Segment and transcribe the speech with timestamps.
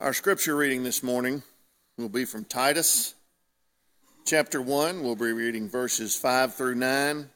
[0.00, 1.42] Our scripture reading this morning
[1.98, 3.14] will be from Titus
[4.24, 5.02] chapter 1.
[5.02, 7.28] We'll be reading verses 5 through 9.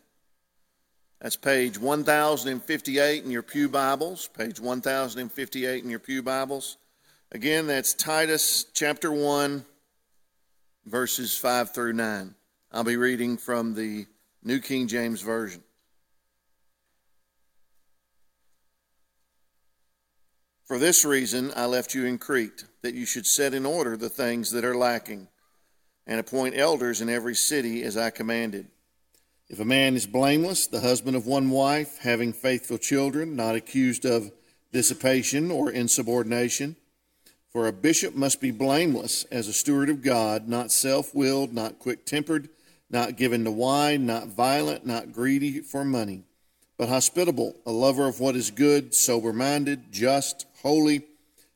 [1.21, 4.29] That's page 1058 in your Pew Bibles.
[4.29, 6.79] Page 1058 in your Pew Bibles.
[7.33, 9.63] Again, that's Titus chapter 1,
[10.87, 12.35] verses 5 through 9.
[12.73, 14.07] I'll be reading from the
[14.43, 15.63] New King James Version.
[20.65, 24.09] For this reason I left you in Crete, that you should set in order the
[24.09, 25.29] things that are lacking,
[26.07, 28.69] and appoint elders in every city as I commanded.
[29.51, 34.07] If a man is blameless, the husband of one wife, having faithful children, not accused
[34.07, 34.33] of
[34.73, 36.77] dissipation or insubordination,
[37.51, 41.79] for a bishop must be blameless as a steward of God, not self willed, not
[41.79, 42.49] quick tempered,
[42.89, 46.25] not given to wine, not violent, not greedy for money,
[46.79, 51.03] but hospitable, a lover of what is good, sober minded, just holy,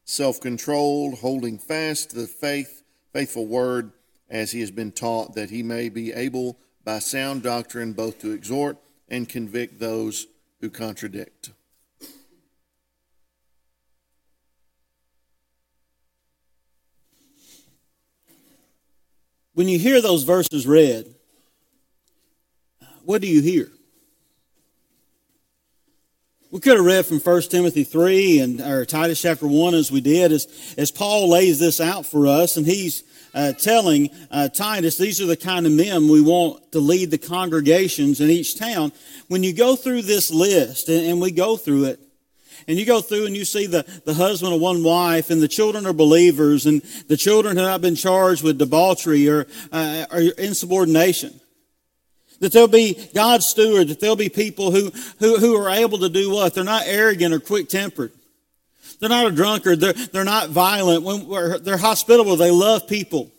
[0.05, 3.91] self controlled, holding fast to the faith, faithful word
[4.31, 8.31] as he has been taught, that he may be able by sound doctrine both to
[8.31, 8.77] exhort
[9.09, 10.27] and convict those
[10.61, 11.51] who contradict.
[19.55, 21.15] When you hear those verses read,
[23.05, 23.71] what do you hear?
[26.51, 30.01] We could have read from 1 Timothy 3 and or Titus chapter 1 as we
[30.01, 33.03] did, as, as Paul lays this out for us, and he's
[33.35, 37.19] uh, telling uh, Titus, these are the kind of men we want to lead the
[37.19, 38.93] congregations in each town.
[39.27, 42.01] When you go through this list, and, and we go through it,
[42.67, 45.49] and you go through and you see the, the husband of one wife, and the
[45.49, 50.21] children are believers, and the children have not been charged with debauchery or, uh, or
[50.39, 51.43] insubordination
[52.41, 56.09] that there'll be God's steward, that there'll be people who, who, who are able to
[56.09, 56.55] do what?
[56.55, 58.13] They're not arrogant or quick tempered.
[59.01, 59.81] They're not a drunkard.
[59.81, 61.03] They're, they're not violent.
[61.05, 62.37] When, they're hospitable.
[62.37, 63.31] They love people.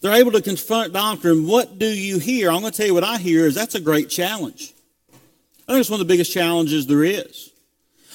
[0.00, 1.46] They're able to confront doctrine.
[1.46, 2.50] What do you hear?
[2.50, 4.72] I'm going to tell you what I hear is that's a great challenge.
[5.68, 7.50] I think it's one of the biggest challenges there is.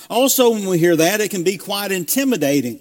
[0.09, 2.79] Also, when we hear that, it can be quite intimidating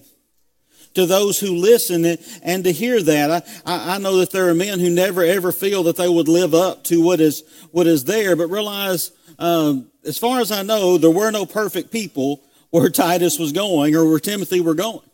[0.94, 2.04] to those who listen
[2.42, 3.46] and, to hear that.
[3.64, 6.54] I, I know that there are men who never ever feel that they would live
[6.54, 10.98] up to what is, what is there, but realize, um, as far as I know,
[10.98, 15.08] there were no perfect people where Titus was going or where Timothy were going.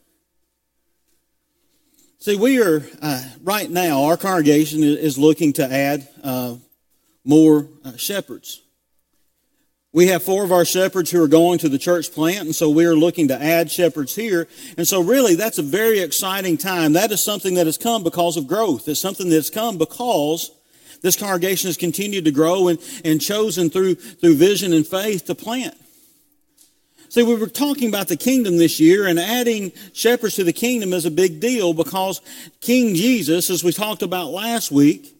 [2.20, 6.56] See, we are, uh, right now, our congregation is looking to add uh,
[7.24, 8.60] more uh, shepherds.
[9.92, 12.68] We have four of our shepherds who are going to the church plant, and so
[12.68, 14.46] we are looking to add shepherds here.
[14.76, 16.92] And so, really, that's a very exciting time.
[16.92, 18.86] That is something that has come because of growth.
[18.86, 20.50] It's something that's come because
[21.00, 25.34] this congregation has continued to grow and, and chosen through, through vision and faith to
[25.34, 25.74] plant.
[27.08, 30.92] See, we were talking about the kingdom this year, and adding shepherds to the kingdom
[30.92, 32.20] is a big deal because
[32.60, 35.14] King Jesus, as we talked about last week,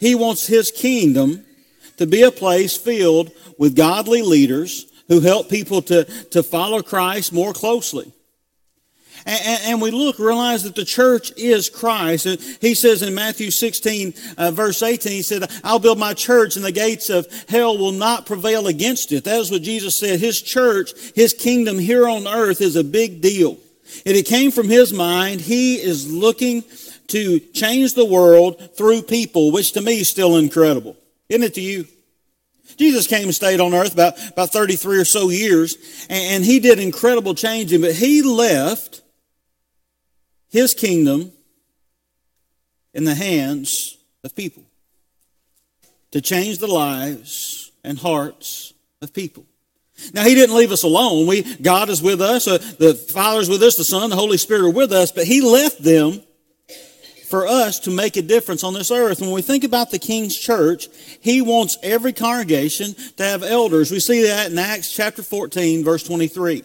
[0.00, 1.44] he wants his kingdom
[1.96, 7.32] to be a place filled with godly leaders who help people to, to follow Christ
[7.32, 8.12] more closely.
[9.24, 12.26] And, and, we look, realize that the church is Christ.
[12.26, 16.56] And he says in Matthew 16, uh, verse 18, he said, I'll build my church
[16.56, 19.24] and the gates of hell will not prevail against it.
[19.24, 20.18] That is what Jesus said.
[20.18, 23.58] His church, his kingdom here on earth is a big deal.
[24.06, 25.40] And it came from his mind.
[25.40, 26.64] He is looking
[27.08, 30.96] to change the world through people, which to me is still incredible.
[31.28, 31.86] Isn't it to you?
[32.76, 36.60] Jesus came and stayed on earth about, about 33 or so years, and, and he
[36.60, 39.02] did incredible changing, but he left
[40.48, 41.32] his kingdom
[42.94, 44.62] in the hands of people
[46.10, 49.44] to change the lives and hearts of people.
[50.14, 51.26] Now, he didn't leave us alone.
[51.26, 52.48] We, God is with us.
[52.48, 53.76] Uh, the Father's with us.
[53.76, 55.12] The Son, the Holy Spirit are with us.
[55.12, 56.22] But he left them
[57.32, 59.22] for us to make a difference on this earth.
[59.22, 60.88] When we think about the King's church,
[61.18, 63.90] he wants every congregation to have elders.
[63.90, 66.62] We see that in Acts chapter 14, verse 23.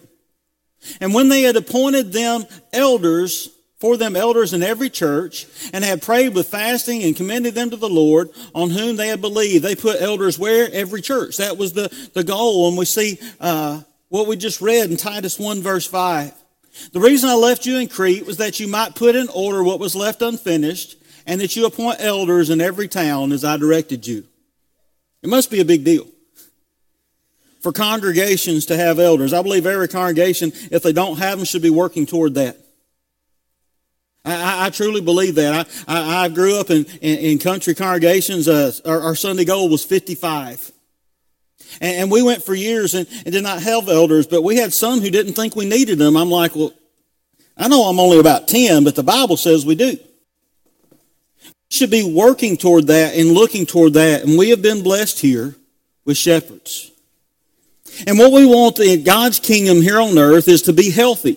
[1.00, 3.48] And when they had appointed them elders,
[3.78, 7.76] for them elders in every church, and had prayed with fasting and commended them to
[7.76, 10.68] the Lord, on whom they had believed, they put elders where?
[10.70, 11.38] Every church.
[11.38, 12.68] That was the, the goal.
[12.68, 13.80] And we see uh,
[14.10, 16.34] what we just read in Titus 1, verse 5.
[16.92, 19.80] The reason I left you in Crete was that you might put in order what
[19.80, 20.96] was left unfinished,
[21.26, 24.24] and that you appoint elders in every town as I directed you.
[25.22, 26.06] It must be a big deal
[27.60, 29.32] for congregations to have elders.
[29.32, 32.56] I believe every congregation, if they don't have them, should be working toward that.
[34.24, 35.68] I, I truly believe that.
[35.86, 38.48] I, I, I grew up in, in, in country congregations.
[38.48, 40.72] Uh, our, our Sunday goal was 55.
[41.80, 44.72] And, and we went for years and, and, did not have elders, but we had
[44.72, 46.16] some who didn't think we needed them.
[46.16, 46.72] I'm like, well,
[47.56, 49.98] I know I'm only about 10, but the Bible says we do.
[51.42, 54.24] We should be working toward that and looking toward that.
[54.24, 55.54] And we have been blessed here
[56.04, 56.90] with shepherds.
[58.06, 61.36] And what we want in God's kingdom here on earth is to be healthy.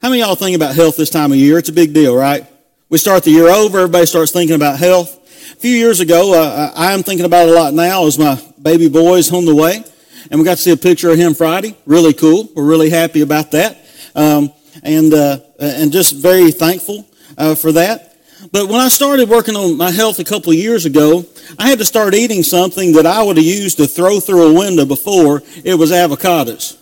[0.00, 1.58] How many of y'all think about health this time of year?
[1.58, 2.46] It's a big deal, right?
[2.90, 5.18] We start the year over, everybody starts thinking about health.
[5.52, 8.88] A few years ago, uh, I am thinking about a lot now as my baby
[8.88, 9.84] boys on the way.
[10.30, 11.76] And we got to see a picture of him Friday.
[11.84, 12.48] Really cool.
[12.56, 13.76] We're really happy about that.
[14.14, 14.52] Um,
[14.82, 17.06] and, uh, and just very thankful
[17.36, 18.16] uh, for that.
[18.50, 21.26] But when I started working on my health a couple years ago,
[21.58, 24.58] I had to start eating something that I would have used to throw through a
[24.58, 25.42] window before.
[25.62, 26.80] It was avocados.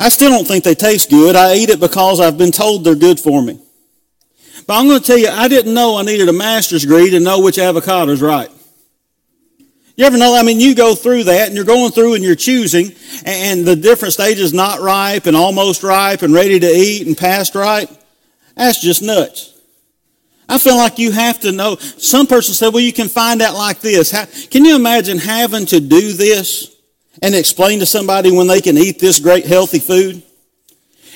[0.00, 1.36] I still don't think they taste good.
[1.36, 3.60] I eat it because I've been told they're good for me.
[4.66, 7.20] But I'm going to tell you, I didn't know I needed a master's degree to
[7.20, 8.50] know which avocado is right.
[9.96, 10.34] You ever know?
[10.34, 12.92] I mean, you go through that and you're going through and you're choosing
[13.26, 17.54] and the different stages not ripe and almost ripe and ready to eat and past
[17.54, 17.90] ripe.
[18.56, 19.50] That's just nuts.
[20.48, 21.76] I feel like you have to know.
[21.76, 24.10] Some person said, well, you can find out like this.
[24.10, 26.74] How, can you imagine having to do this
[27.22, 30.22] and explain to somebody when they can eat this great healthy food?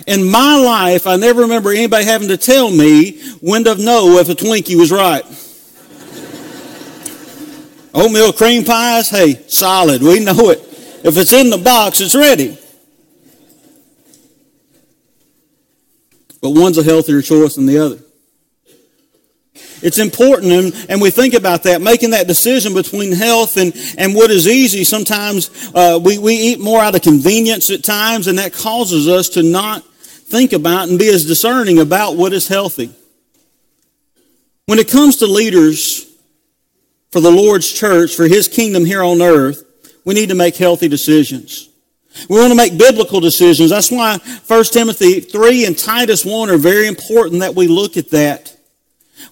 [0.07, 4.29] In my life, I never remember anybody having to tell me when to know if
[4.29, 5.25] a Twinkie was right.
[7.97, 10.03] Oatmeal cream pies, hey, solid.
[10.03, 10.59] We know it.
[11.03, 12.59] If it's in the box, it's ready.
[16.43, 17.99] But one's a healthier choice than the other.
[19.83, 24.15] It's important, and, and we think about that, making that decision between health and, and
[24.15, 24.85] what is easy.
[24.85, 29.31] Sometimes uh, we, we eat more out of convenience at times, and that causes us
[29.31, 32.91] to not think about and be as discerning about what is healthy.
[34.67, 36.06] When it comes to leaders
[37.17, 39.65] for the Lord's church, for His kingdom here on earth,
[40.05, 41.71] we need to make healthy decisions.
[42.29, 43.71] We want to make biblical decisions.
[43.71, 48.11] That's why 1 Timothy 3 and Titus 1 are very important that we look at
[48.11, 48.55] that.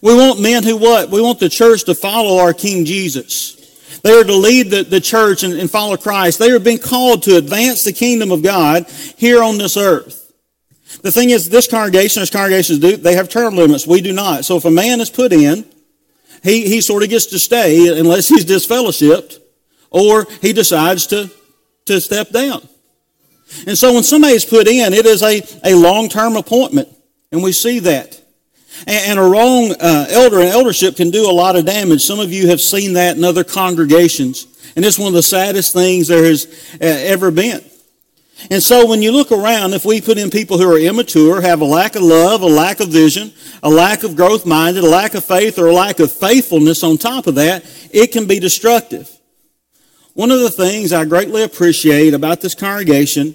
[0.00, 1.10] We want men who what?
[1.10, 4.00] We want the church to follow our King Jesus.
[4.02, 6.38] They are to lead the, the church and, and follow Christ.
[6.38, 8.88] They are being called to advance the kingdom of God
[9.18, 10.32] here on this earth.
[11.02, 13.86] The thing is, this congregation, as congregations do, they have term limits.
[13.86, 14.46] We do not.
[14.46, 15.66] So if a man is put in,
[16.44, 19.40] he, he sort of gets to stay unless he's disfellowshipped
[19.90, 21.30] or he decides to,
[21.86, 22.68] to step down.
[23.66, 26.88] And so when somebody is put in, it is a, a long-term appointment.
[27.32, 28.20] And we see that.
[28.86, 32.02] And, and a wrong uh, elder and eldership can do a lot of damage.
[32.02, 34.46] Some of you have seen that in other congregations.
[34.76, 37.64] And it's one of the saddest things there has uh, ever been.
[38.50, 41.60] And so when you look around, if we put in people who are immature, have
[41.60, 43.32] a lack of love, a lack of vision,
[43.62, 46.98] a lack of growth minded, a lack of faith, or a lack of faithfulness on
[46.98, 49.10] top of that, it can be destructive.
[50.12, 53.34] One of the things I greatly appreciate about this congregation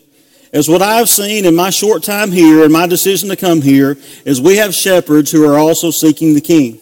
[0.54, 3.98] is what I've seen in my short time here and my decision to come here
[4.26, 6.80] is we have shepherds who are also seeking the king.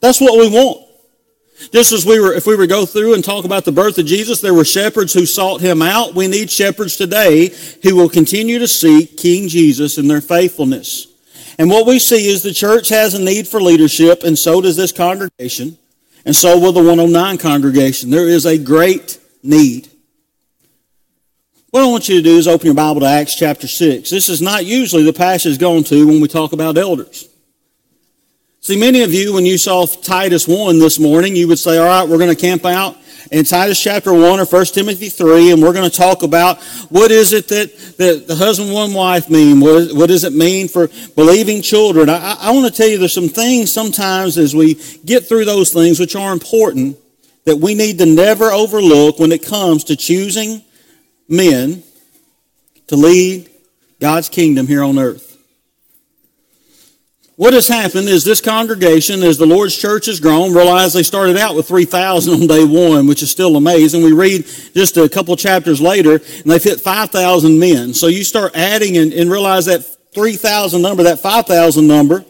[0.00, 0.83] That's what we want.
[1.72, 3.98] Just as we were, if we were to go through and talk about the birth
[3.98, 6.14] of Jesus, there were shepherds who sought him out.
[6.14, 11.08] We need shepherds today who will continue to seek King Jesus in their faithfulness.
[11.58, 14.76] And what we see is the church has a need for leadership, and so does
[14.76, 15.78] this congregation,
[16.24, 18.10] and so will the 109 congregation.
[18.10, 19.88] There is a great need.
[21.70, 24.08] What I want you to do is open your Bible to Acts chapter 6.
[24.08, 27.28] This is not usually the passage going to when we talk about elders.
[28.64, 31.84] See, many of you, when you saw Titus 1 this morning, you would say, all
[31.84, 32.96] right, we're going to camp out
[33.30, 37.10] in Titus chapter 1 or 1 Timothy 3, and we're going to talk about what
[37.10, 39.60] is it that, that the husband, one wife mean?
[39.60, 42.08] What, what does it mean for believing children?
[42.08, 45.70] I, I want to tell you there's some things sometimes as we get through those
[45.70, 46.96] things which are important
[47.44, 50.64] that we need to never overlook when it comes to choosing
[51.28, 51.82] men
[52.86, 53.50] to lead
[54.00, 55.33] God's kingdom here on earth.
[57.36, 61.36] What has happened is this congregation, as the Lord's church has grown, realized they started
[61.36, 64.04] out with 3,000 on day one, which is still amazing.
[64.04, 67.92] We read just a couple chapters later, and they've hit 5,000 men.
[67.92, 72.24] So you start adding and, and realize that 3,000 number, that 5,000 number,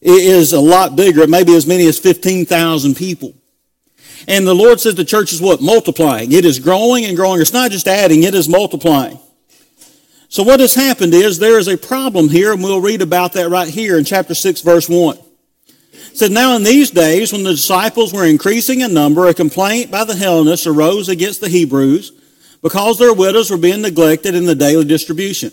[0.00, 1.22] is a lot bigger.
[1.22, 3.34] It may be as many as 15,000 people.
[4.28, 5.60] And the Lord says the church is what?
[5.60, 6.30] Multiplying.
[6.30, 7.40] It is growing and growing.
[7.40, 9.18] It's not just adding, it is multiplying.
[10.28, 13.48] So what has happened is there is a problem here, and we'll read about that
[13.48, 15.16] right here in chapter 6, verse 1.
[15.16, 19.90] It said, Now in these days, when the disciples were increasing in number, a complaint
[19.90, 22.12] by the Hellenists arose against the Hebrews
[22.62, 25.50] because their widows were being neglected in the daily distribution.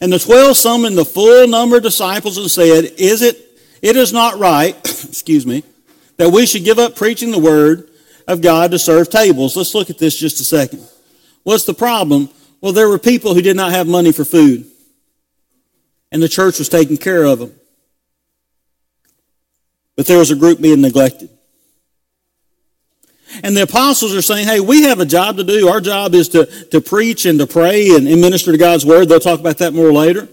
[0.00, 3.36] And the twelve summoned the full number of disciples and said, Is it,
[3.82, 5.64] it is not right, excuse me,
[6.18, 7.88] that we should give up preaching the word
[8.28, 9.56] of God to serve tables.
[9.56, 10.86] Let's look at this just a second.
[11.42, 12.28] What's the problem?
[12.62, 14.64] Well, there were people who did not have money for food,
[16.12, 17.52] and the church was taking care of them.
[19.96, 21.28] But there was a group being neglected.
[23.42, 25.68] And the apostles are saying, hey, we have a job to do.
[25.68, 29.08] Our job is to, to preach and to pray and, and minister to God's word.
[29.08, 30.28] They'll talk about that more later.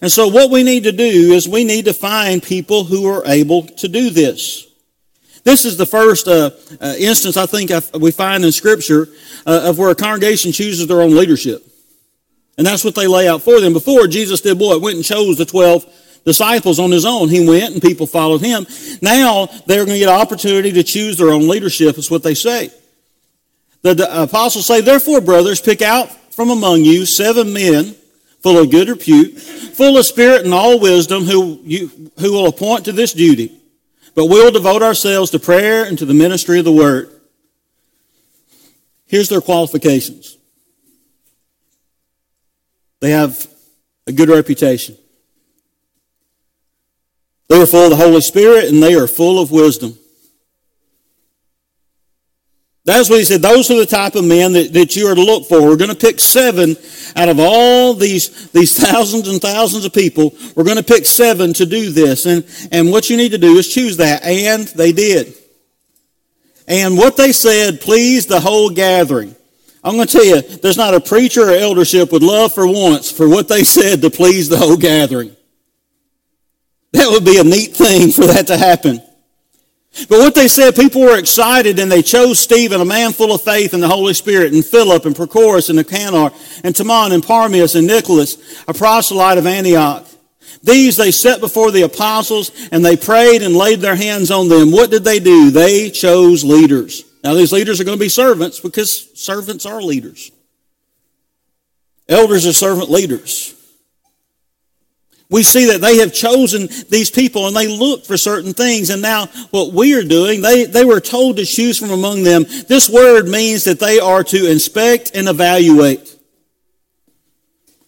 [0.00, 3.22] And so what we need to do is we need to find people who are
[3.26, 4.68] able to do this.
[5.42, 6.50] This is the first uh,
[6.80, 9.08] uh, instance I think we find in Scripture
[9.44, 11.62] uh, of where a congregation chooses their own leadership.
[12.56, 13.72] And that's what they lay out for them.
[13.72, 14.80] Before, Jesus did what?
[14.80, 15.84] Went and chose the 12
[16.24, 17.28] disciples on his own.
[17.28, 18.66] He went and people followed him.
[19.02, 22.34] Now they're going to get an opportunity to choose their own leadership, is what they
[22.34, 22.70] say.
[23.82, 27.94] The, apostles say, Therefore, brothers, pick out from among you seven men
[28.42, 32.84] full of good repute, full of spirit and all wisdom, who, you, who will appoint
[32.84, 33.58] to this duty.
[34.14, 37.10] But we'll devote ourselves to prayer and to the ministry of the word.
[39.06, 40.33] Here's their qualifications.
[43.00, 43.46] They have
[44.06, 44.96] a good reputation.
[47.48, 49.98] They are full of the Holy Spirit and they are full of wisdom.
[52.86, 53.40] That's what he said.
[53.40, 55.62] Those are the type of men that, that you are to look for.
[55.62, 56.76] We're going to pick seven
[57.16, 60.34] out of all these, these thousands and thousands of people.
[60.54, 62.26] We're going to pick seven to do this.
[62.26, 64.22] And, and what you need to do is choose that.
[64.22, 65.34] And they did.
[66.68, 69.34] And what they said pleased the whole gathering.
[69.84, 73.10] I'm going to tell you, there's not a preacher or eldership would love for once
[73.10, 75.36] for what they said to please the whole gathering.
[76.92, 79.02] That would be a neat thing for that to happen.
[80.08, 83.42] But what they said, people were excited and they chose Stephen, a man full of
[83.42, 86.30] faith in the Holy Spirit, and Philip and Prochorus and Nicanor
[86.64, 90.06] and Timon and Parmenas and Nicholas, a proselyte of Antioch.
[90.62, 94.72] These they set before the apostles and they prayed and laid their hands on them.
[94.72, 95.50] What did they do?
[95.50, 97.04] They chose leaders.
[97.24, 100.30] Now these leaders are going to be servants because servants are leaders.
[102.08, 103.54] Elders are servant leaders
[105.30, 108.90] we see that they have chosen these people and they look for certain things.
[108.90, 112.44] And now what we are doing, they, they were told to choose from among them.
[112.68, 116.16] This word means that they are to inspect and evaluate.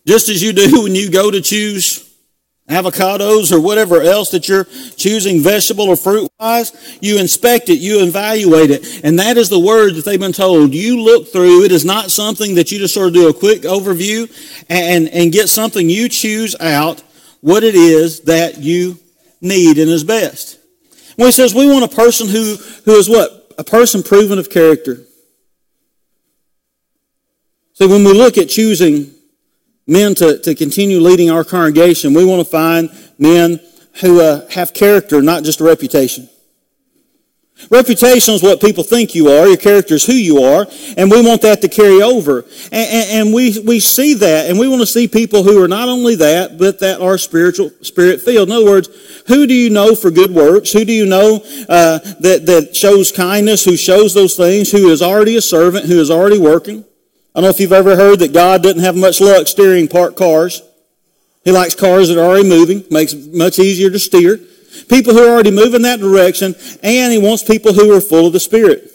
[0.07, 2.06] Just as you do when you go to choose
[2.68, 8.02] avocados or whatever else that you're choosing vegetable or fruit wise, you inspect it, you
[8.02, 9.04] evaluate it.
[9.04, 10.75] And that is the word that they've been told.
[10.75, 11.64] You look through.
[11.64, 14.30] It is not something that you just sort of do a quick overview
[14.68, 17.02] and, and get something you choose out
[17.40, 18.99] what it is that you
[19.40, 20.58] need and is best.
[21.16, 23.54] When he says we want a person who, who is what?
[23.58, 25.02] A person proven of character.
[27.75, 29.12] So when we look at choosing
[29.87, 33.61] men to, to continue leading our congregation, we want to find men
[34.00, 36.28] who uh, have character, not just a reputation.
[37.71, 39.49] Reputation is what people think you are.
[39.49, 40.66] Your character is who you are.
[40.99, 42.45] And we want that to carry over.
[42.71, 44.50] And, and, and, we, we see that.
[44.50, 47.71] And we want to see people who are not only that, but that are spiritual,
[47.81, 48.50] spirit filled.
[48.50, 48.88] In other words,
[49.26, 50.71] who do you know for good works?
[50.73, 51.37] Who do you know
[51.69, 55.99] uh, that, that shows kindness, who shows those things, who is already a servant, who
[55.99, 56.85] is already working?
[57.37, 60.16] I don't know if you've ever heard that God doesn't have much luck steering parked
[60.16, 60.62] cars.
[61.45, 64.40] He likes cars that are already moving, makes it much easier to steer
[64.88, 68.33] people who are already moving that direction, and he wants people who are full of
[68.33, 68.90] the Spirit.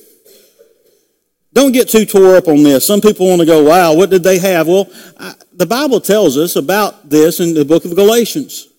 [1.53, 2.87] Don't get too tore up on this.
[2.87, 4.67] Some people want to go, wow, what did they have?
[4.67, 8.69] Well, I, the Bible tells us about this in the book of Galatians.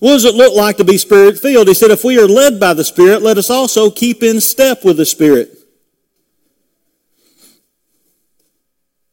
[0.00, 1.68] What does it look like to be spirit filled?
[1.68, 4.84] He said, if we are led by the Spirit, let us also keep in step
[4.84, 5.56] with the Spirit.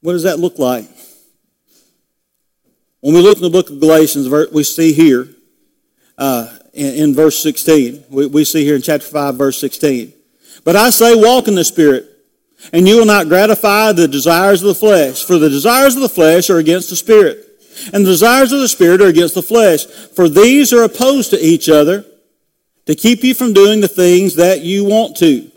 [0.02, 0.88] What does that look like?
[3.02, 5.28] When we look in the book of Galatians, we see here,
[6.18, 8.06] uh, in, in verse 16.
[8.10, 10.14] We, we see here in chapter 5, verse 16.
[10.64, 12.08] But I say, walk in the Spirit,
[12.72, 15.24] and you will not gratify the desires of the flesh.
[15.24, 17.48] For the desires of the flesh are against the Spirit,
[17.92, 19.86] and the desires of the Spirit are against the flesh.
[19.86, 22.06] For these are opposed to each other
[22.86, 25.51] to keep you from doing the things that you want to.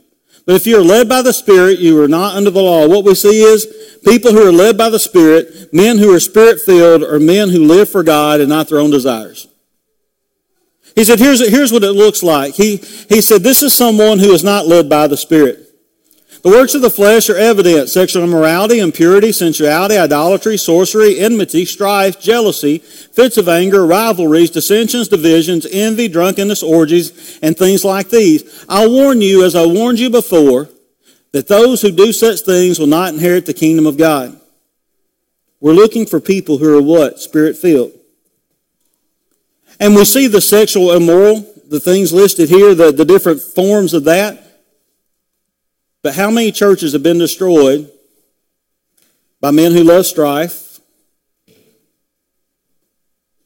[0.46, 2.86] But if you are led by the Spirit, you are not under the law.
[2.86, 6.60] What we see is people who are led by the Spirit, men who are Spirit
[6.60, 9.48] filled, are men who live for God and not their own desires.
[10.94, 12.54] He said, here's, here's what it looks like.
[12.54, 15.63] He, he said, this is someone who is not led by the Spirit.
[16.44, 17.88] The works of the flesh are evident.
[17.88, 25.66] Sexual immorality, impurity, sensuality, idolatry, sorcery, enmity, strife, jealousy, fits of anger, rivalries, dissensions, divisions,
[25.70, 28.66] envy, drunkenness, orgies, and things like these.
[28.68, 30.68] I warn you, as I warned you before,
[31.32, 34.38] that those who do such things will not inherit the kingdom of God.
[35.60, 37.20] We're looking for people who are what?
[37.20, 37.92] Spirit filled.
[39.80, 44.04] And we see the sexual immoral, the things listed here, the, the different forms of
[44.04, 44.43] that.
[46.04, 47.90] But how many churches have been destroyed
[49.40, 50.78] by men who love strife,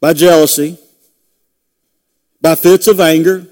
[0.00, 0.76] by jealousy,
[2.40, 3.46] by fits of anger,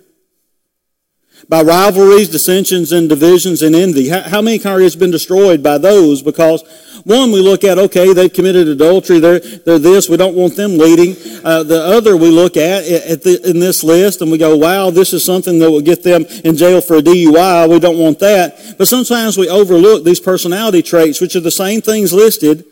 [1.49, 4.09] by rivalries, dissensions, and divisions and envy.
[4.09, 6.23] How, how many congregations have been destroyed by those?
[6.23, 6.65] Because
[7.05, 10.77] one, we look at, okay, they've committed adultery, they're, they're this, we don't want them
[10.77, 11.15] leading.
[11.45, 14.91] Uh, the other we look at, at the, in this list and we go, wow,
[14.91, 18.19] this is something that will get them in jail for a DUI, we don't want
[18.19, 18.75] that.
[18.77, 22.65] But sometimes we overlook these personality traits, which are the same things listed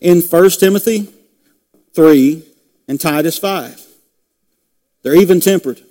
[0.00, 1.12] in 1 Timothy
[1.94, 2.42] 3
[2.88, 3.84] and Titus 5.
[5.02, 5.82] They're even tempered.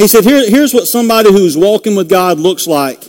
[0.00, 3.04] He said, Here, here's what somebody who's walking with God looks like.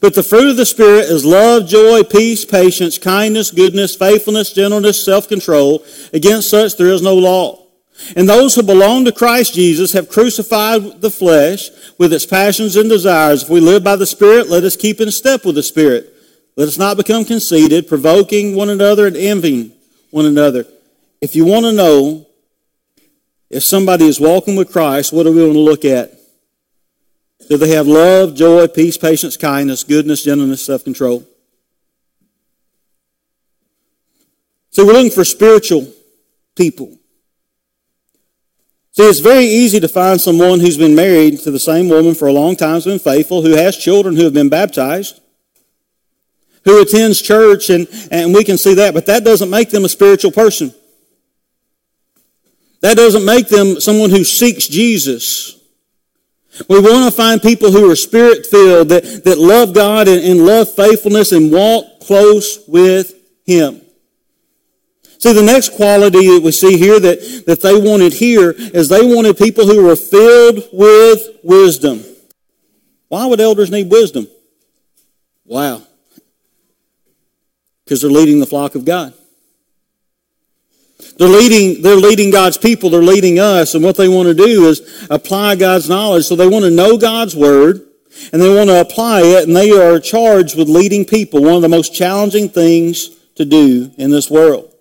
[0.00, 5.04] But the fruit of the Spirit is love, joy, peace, patience, kindness, goodness, faithfulness, gentleness,
[5.04, 5.84] self-control.
[6.12, 7.66] Against such there is no law.
[8.14, 12.88] And those who belong to Christ Jesus have crucified the flesh with its passions and
[12.88, 13.42] desires.
[13.42, 16.12] If we live by the Spirit, let us keep in step with the Spirit.
[16.54, 19.72] Let us not become conceited, provoking one another and envying
[20.10, 20.66] one another.
[21.20, 22.25] If you want to know
[23.48, 26.12] if somebody is walking with Christ, what do we want to look at?
[27.48, 31.24] Do they have love, joy, peace, patience, kindness, goodness, gentleness, self control?
[34.70, 35.92] So we're looking for spiritual
[36.54, 36.98] people.
[38.92, 42.28] See, it's very easy to find someone who's been married to the same woman for
[42.28, 45.20] a long time, has been faithful, who has children who have been baptized,
[46.64, 49.88] who attends church, and, and we can see that, but that doesn't make them a
[49.88, 50.74] spiritual person.
[52.86, 55.58] That doesn't make them someone who seeks Jesus.
[56.68, 60.46] We want to find people who are spirit filled, that, that love God and, and
[60.46, 63.12] love faithfulness and walk close with
[63.44, 63.80] Him.
[65.18, 69.04] See, the next quality that we see here that, that they wanted here is they
[69.04, 72.04] wanted people who were filled with wisdom.
[73.08, 74.28] Why would elders need wisdom?
[75.44, 75.82] Wow.
[77.84, 79.12] Because they're leading the flock of God.
[81.18, 84.66] They're leading, they're leading God's people, they're leading us, and what they want to do
[84.68, 86.26] is apply God's knowledge.
[86.26, 87.86] So they want to know God's Word,
[88.32, 91.62] and they want to apply it, and they are charged with leading people, one of
[91.62, 94.72] the most challenging things to do in this world.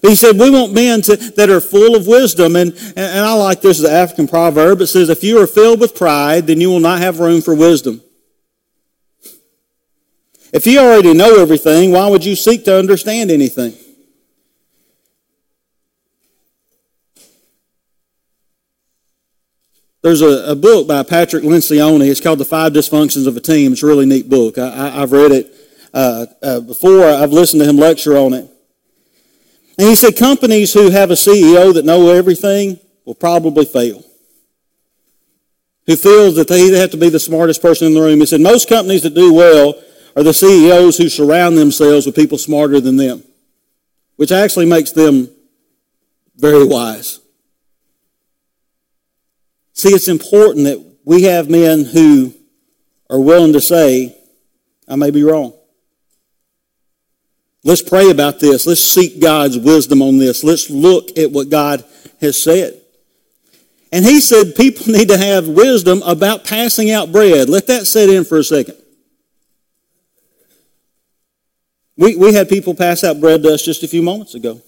[0.00, 2.56] But he said, we want men to, that are full of wisdom.
[2.56, 4.80] And, and I like this, the African proverb.
[4.80, 7.54] It says, if you are filled with pride, then you will not have room for
[7.54, 8.00] wisdom.
[10.52, 13.74] If you already know everything, why would you seek to understand anything?
[20.02, 22.10] There's a, a, book by Patrick Lencioni.
[22.10, 23.72] It's called The Five Dysfunctions of a Team.
[23.72, 24.58] It's a really neat book.
[24.58, 25.54] I, have read it
[25.94, 27.04] uh, uh, before.
[27.04, 28.50] I've listened to him lecture on it.
[29.78, 34.04] And he said companies who have a CEO that know everything will probably fail.
[35.86, 38.18] Who feels that they have to be the smartest person in the room.
[38.18, 39.80] He said most companies that do well
[40.16, 43.22] are the CEOs who surround themselves with people smarter than them,
[44.16, 45.28] which actually makes them
[46.36, 47.21] very wise.
[49.82, 52.32] See, it's important that we have men who
[53.10, 54.16] are willing to say,
[54.86, 55.54] I may be wrong.
[57.64, 58.64] Let's pray about this.
[58.64, 60.44] Let's seek God's wisdom on this.
[60.44, 61.84] Let's look at what God
[62.20, 62.80] has said.
[63.90, 67.48] And he said people need to have wisdom about passing out bread.
[67.48, 68.76] Let that set in for a second.
[71.96, 74.62] We, we had people pass out bread to us just a few moments ago.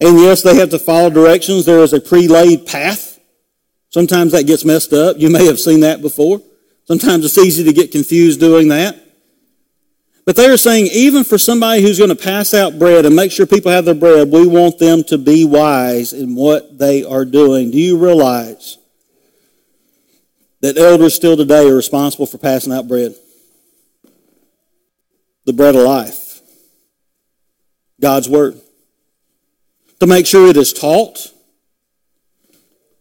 [0.00, 1.66] And yes, they have to follow directions.
[1.66, 3.14] There is a pre-laid path
[3.90, 5.16] Sometimes that gets messed up.
[5.18, 6.40] You may have seen that before.
[6.84, 8.98] Sometimes it's easy to get confused doing that.
[10.24, 13.32] But they are saying, even for somebody who's going to pass out bread and make
[13.32, 17.24] sure people have their bread, we want them to be wise in what they are
[17.24, 17.70] doing.
[17.70, 18.76] Do you realize
[20.60, 23.14] that elders still today are responsible for passing out bread?
[25.46, 26.42] The bread of life.
[27.98, 28.60] God's Word.
[30.00, 31.32] To make sure it is taught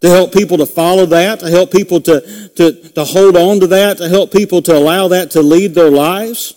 [0.02, 3.68] to help people to follow that, to help people to, to, to hold on to
[3.68, 6.54] that, to help people to allow that to lead their lives.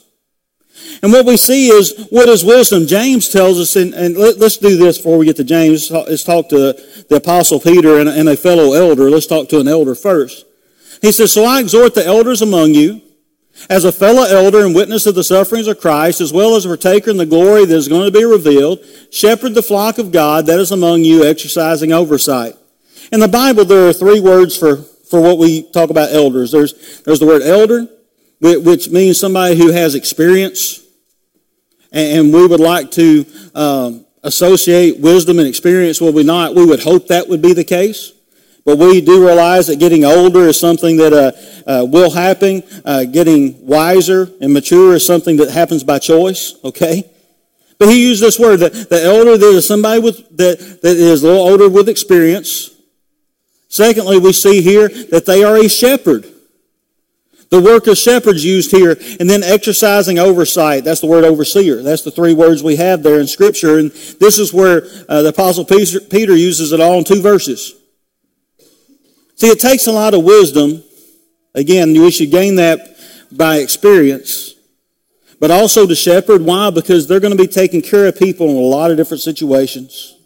[1.02, 2.86] And what we see is, what is wisdom?
[2.86, 5.90] James tells us, and, and let, us do this before we get to James.
[5.90, 6.74] Let's talk to
[7.08, 9.08] the Apostle Peter and, and a fellow elder.
[9.08, 10.44] Let's talk to an elder first.
[11.00, 13.00] He says, So I exhort the elders among you,
[13.68, 16.68] as a fellow elder and witness of the sufferings of Christ, as well as a
[16.68, 20.46] partaker in the glory that is going to be revealed, shepherd the flock of God
[20.46, 22.54] that is among you, exercising oversight.
[23.12, 26.52] In the Bible, there are three words for, for what we talk about elders.
[26.52, 27.88] There's, there's the word elder,
[28.40, 30.80] which means somebody who has experience.
[31.90, 36.54] And we would like to um, associate wisdom and experience, will we not?
[36.54, 38.12] We would hope that would be the case.
[38.64, 41.32] But we do realize that getting older is something that uh,
[41.68, 42.62] uh, will happen.
[42.84, 47.10] Uh, getting wiser and mature is something that happens by choice, okay?
[47.76, 51.24] But he used this word, that the elder that is somebody with, that, that is
[51.24, 52.69] a little older with experience.
[53.70, 56.26] Secondly, we see here that they are a shepherd.
[57.50, 60.84] The work of shepherds used here, and then exercising oversight.
[60.84, 61.82] That's the word overseer.
[61.82, 63.78] That's the three words we have there in Scripture.
[63.78, 67.74] And this is where uh, the Apostle Peter uses it all in two verses.
[69.36, 70.82] See, it takes a lot of wisdom.
[71.54, 72.96] Again, we should gain that
[73.32, 74.54] by experience.
[75.38, 76.42] But also to shepherd.
[76.42, 76.70] Why?
[76.70, 80.16] Because they're going to be taking care of people in a lot of different situations.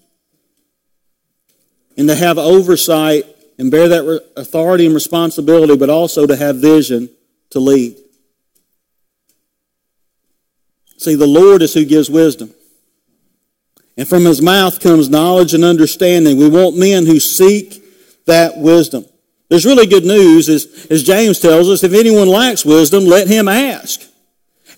[1.97, 7.09] And to have oversight and bear that authority and responsibility, but also to have vision
[7.51, 7.97] to lead.
[10.99, 12.53] See, the Lord is who gives wisdom.
[13.97, 16.37] And from his mouth comes knowledge and understanding.
[16.37, 17.83] We want men who seek
[18.27, 19.05] that wisdom.
[19.49, 23.47] There's really good news, as, as James tells us, if anyone lacks wisdom, let him
[23.47, 24.01] ask.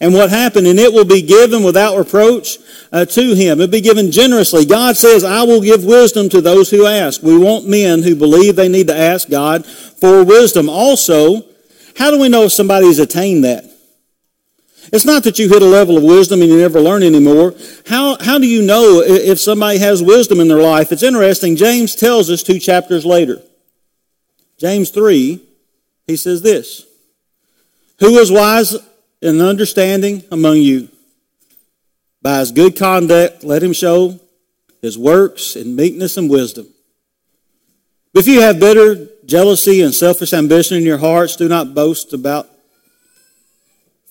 [0.01, 0.67] And what happened?
[0.67, 2.59] And it will be given without reproach
[2.93, 3.61] uh, to him.
[3.61, 4.67] It'll be given generously.
[4.67, 7.23] God says, I will give wisdom to those who ask.
[7.23, 10.69] We want men who believe they need to ask God for wisdom.
[10.69, 11.45] Also,
[11.97, 13.65] how do we know if somebody's attained that?
[14.93, 17.55] It's not that you hit a level of wisdom and you never learn anymore.
[17.87, 20.93] How, how do you know if somebody has wisdom in their life?
[20.93, 21.57] It's interesting.
[21.57, 23.43] James tells us two chapters later.
[24.59, 25.41] James 3,
[26.07, 26.87] he says this
[27.99, 28.77] Who is wise
[29.23, 30.89] and understanding among you?
[32.23, 34.19] By his good conduct, let him show
[34.83, 36.67] his works in meekness and wisdom.
[38.15, 42.49] If you have bitter jealousy and selfish ambition in your hearts, do not boast about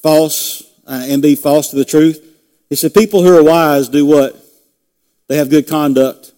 [0.02, 2.22] false uh, and be false to the truth.
[2.70, 4.40] He said, People who are wise do what?
[5.28, 6.34] They have good conduct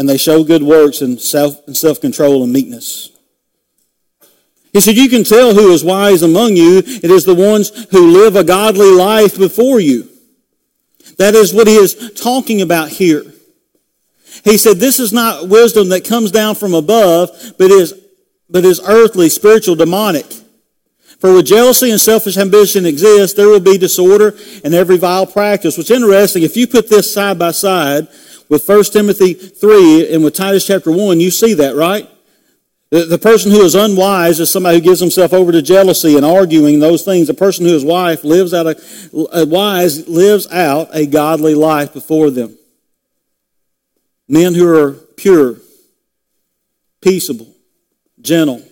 [0.00, 3.09] and they show good works and self and self control and meekness.
[4.72, 6.78] He said, You can tell who is wise among you.
[6.78, 10.08] It is the ones who live a godly life before you.
[11.18, 13.24] That is what he is talking about here.
[14.44, 17.94] He said, This is not wisdom that comes down from above, but is,
[18.48, 20.26] but is earthly, spiritual, demonic.
[21.18, 25.76] For where jealousy and selfish ambition exist, there will be disorder and every vile practice.
[25.76, 28.08] What's interesting, if you put this side by side
[28.48, 32.08] with 1 Timothy 3 and with Titus chapter 1, you see that, right?
[32.90, 36.80] The, person who is unwise is somebody who gives himself over to jealousy and arguing
[36.80, 37.28] those things.
[37.28, 38.76] The person who is wife lives out a,
[39.32, 42.58] a wise lives out a godly life before them.
[44.26, 45.58] Men who are pure,
[47.00, 47.54] peaceable,
[48.20, 48.62] gentle,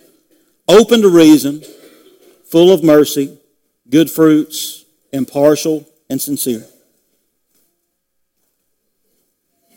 [0.67, 1.63] open to reason,
[2.45, 3.37] full of mercy,
[3.89, 6.65] good fruits, impartial, and sincere.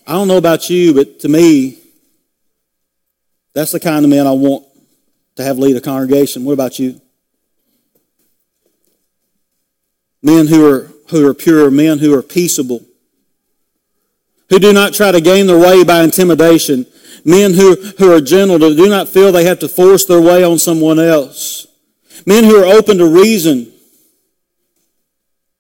[0.05, 1.82] I don't know about you, but to me,
[3.55, 4.65] that's the kind of man I want
[5.37, 6.45] to have lead a congregation.
[6.45, 7.01] What about you?
[10.23, 12.85] Men who are, who are pure, men who are peaceable,
[14.49, 16.87] who do not try to gain their way by intimidation,
[17.25, 20.45] men who, who are gentle, who do not feel they have to force their way
[20.45, 21.67] on someone else,
[22.27, 23.73] men who are open to reason,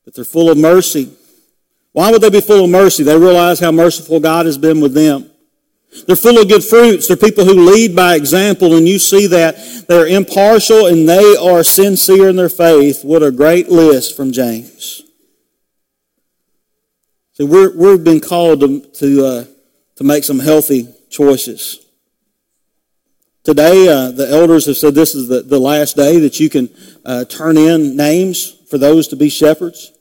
[0.04, 1.12] but they're full of mercy.
[1.92, 3.02] Why would they be full of mercy?
[3.02, 5.31] They realize how merciful God has been with them.
[6.06, 7.06] They're full of good fruits.
[7.06, 11.62] They're people who lead by example, and you see that they're impartial and they are
[11.62, 13.04] sincere in their faith.
[13.04, 15.02] What a great list from James.
[17.34, 19.44] See, we're, we've been called to, to, uh,
[19.96, 21.78] to make some healthy choices.
[23.44, 26.70] Today, uh, the elders have said this is the, the last day that you can
[27.04, 29.92] uh, turn in names for those to be shepherds.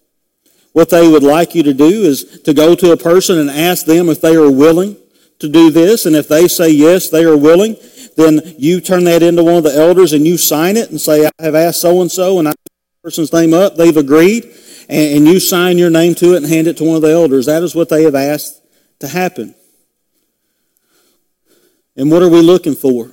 [0.73, 3.85] What they would like you to do is to go to a person and ask
[3.85, 4.95] them if they are willing
[5.41, 6.05] to do this.
[6.05, 7.75] And if they say yes, they are willing,
[8.17, 11.25] then you turn that into one of the elders and you sign it and say,
[11.25, 12.53] I have asked so and so and I
[13.03, 13.75] person's name up.
[13.75, 14.45] They've agreed.
[14.87, 17.45] And you sign your name to it and hand it to one of the elders.
[17.45, 18.61] That is what they have asked
[18.99, 19.55] to happen.
[21.95, 23.09] And what are we looking for?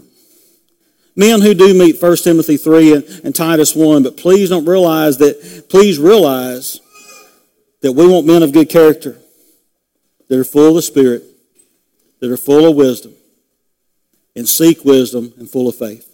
[1.14, 5.18] Men who do meet 1 Timothy 3 and, and Titus 1, but please don't realize
[5.18, 6.80] that, please realize
[7.80, 9.18] that we want men of good character
[10.28, 11.24] that are full of the Spirit,
[12.20, 13.14] that are full of wisdom,
[14.34, 16.08] and seek wisdom and full of faith.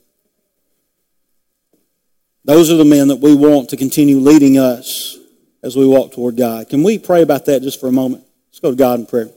[2.44, 5.18] Those are the men that we want to continue leading us
[5.62, 6.68] as we walk toward God.
[6.68, 8.24] Can we pray about that just for a moment?
[8.48, 9.30] Let's go to God in prayer.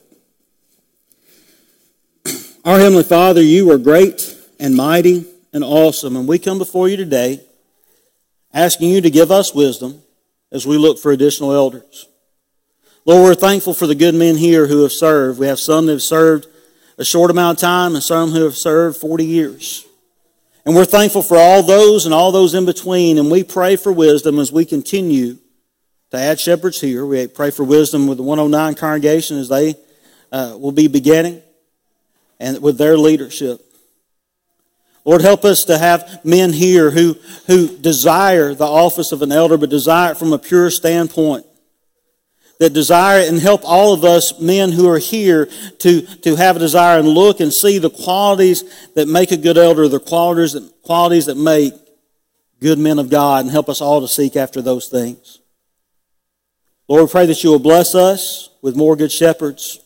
[2.65, 6.97] Our Heavenly Father, you are great and mighty and awesome, and we come before you
[6.97, 7.39] today
[8.53, 10.01] asking you to give us wisdom
[10.51, 12.07] as we look for additional elders.
[13.05, 15.39] Lord, we're thankful for the good men here who have served.
[15.39, 16.47] We have some that have served
[16.97, 19.85] a short amount of time and some who have served 40 years.
[20.65, 23.17] And we're thankful for all those and all those in between.
[23.17, 25.37] And we pray for wisdom as we continue
[26.11, 27.05] to add shepherds here.
[27.05, 29.75] We pray for wisdom with the 109 congregation as they
[30.31, 31.41] uh, will be beginning
[32.39, 33.61] and with their leadership.
[35.05, 39.57] Lord, help us to have men here who, who desire the office of an elder,
[39.57, 41.45] but desire it from a pure standpoint.
[42.59, 45.47] That desire and help all of us men who are here
[45.79, 48.63] to, to have a desire and look and see the qualities
[48.95, 51.73] that make a good elder, the qualities that, qualities that make
[52.59, 55.39] good men of God, and help us all to seek after those things.
[56.87, 59.79] Lord, we pray that you will bless us with more good shepherds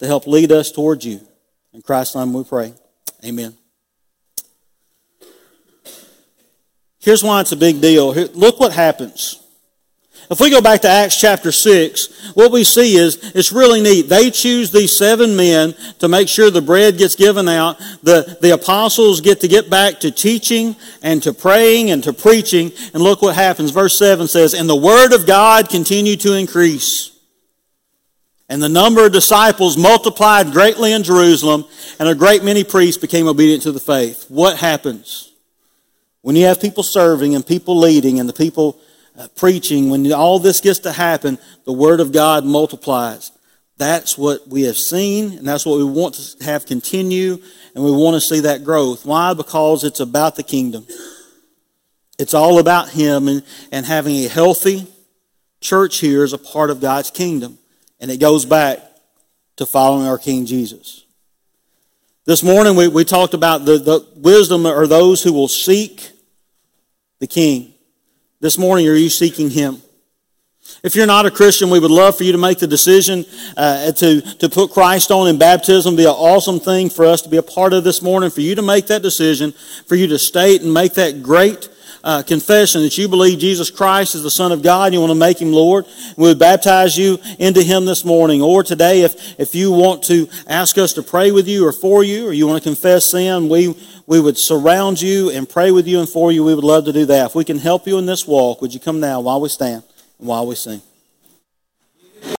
[0.00, 1.20] to help lead us towards you.
[1.72, 2.72] In Christ's name we pray.
[3.24, 3.54] Amen.
[6.98, 8.12] Here's why it's a big deal.
[8.12, 9.40] Look what happens.
[10.28, 14.08] If we go back to Acts chapter 6, what we see is it's really neat.
[14.08, 17.78] They choose these seven men to make sure the bread gets given out.
[18.02, 22.72] The, the apostles get to get back to teaching and to praying and to preaching.
[22.92, 23.70] And look what happens.
[23.70, 27.12] Verse 7 says, And the word of God continued to increase.
[28.48, 31.64] And the number of disciples multiplied greatly in Jerusalem,
[31.98, 34.26] and a great many priests became obedient to the faith.
[34.28, 35.32] What happens?
[36.22, 38.80] When you have people serving and people leading and the people
[39.18, 43.32] uh, preaching, when all this gets to happen, the Word of God multiplies.
[43.78, 47.38] That's what we have seen, and that's what we want to have continue,
[47.74, 49.04] and we want to see that growth.
[49.04, 49.34] Why?
[49.34, 50.86] Because it's about the kingdom.
[52.18, 54.86] It's all about Him and, and having a healthy
[55.60, 57.58] church here is a part of God's kingdom.
[58.00, 58.78] And it goes back
[59.56, 61.04] to following our King Jesus.
[62.24, 66.10] This morning we, we talked about the, the wisdom are those who will seek
[67.18, 67.72] the King.
[68.38, 69.78] This morning, are you seeking Him?
[70.82, 73.24] If you're not a Christian, we would love for you to make the decision
[73.56, 75.94] uh, to, to put Christ on in baptism.
[75.94, 78.42] It'd be an awesome thing for us to be a part of this morning, for
[78.42, 79.52] you to make that decision,
[79.86, 81.70] for you to state and make that great
[82.06, 85.18] uh, confession that you believe Jesus Christ is the Son of God, you want to
[85.18, 88.40] make Him Lord, we would baptize you into Him this morning.
[88.40, 92.04] Or today, if, if you want to ask us to pray with you or for
[92.04, 93.74] you, or you want to confess sin, we,
[94.06, 96.44] we would surround you and pray with you and for you.
[96.44, 97.26] We would love to do that.
[97.26, 99.82] If we can help you in this walk, would you come now while we stand
[100.20, 100.82] and while we sing?